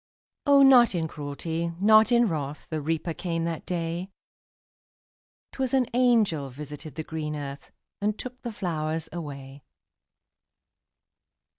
O, 0.47 0.63
not 0.63 0.95
in 0.95 1.07
cruelty, 1.07 1.73
not 1.79 2.11
in 2.11 2.27
wrath, 2.27 2.65
The 2.71 2.81
Reaper 2.81 3.13
came 3.13 3.43
that 3.45 3.67
day; 3.67 4.09
'Twas 5.51 5.75
an 5.75 5.85
angel 5.93 6.49
visited 6.49 6.95
the 6.95 7.03
green 7.03 7.35
earth, 7.35 7.71
And 8.01 8.17
took 8.17 8.41
the 8.41 8.51
flowers 8.51 9.09
away. 9.11 9.61